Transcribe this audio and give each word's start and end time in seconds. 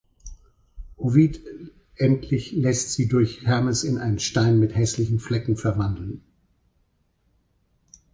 Ovid 0.97 1.39
endlich 1.95 2.53
lässt 2.53 2.93
sie 2.93 3.07
durch 3.07 3.45
Hermes 3.45 3.83
in 3.83 3.99
einen 3.99 4.17
Stein 4.17 4.57
mit 4.59 4.75
hässlichen 4.75 5.19
Flecken 5.19 5.57
verwandeln. 5.57 6.23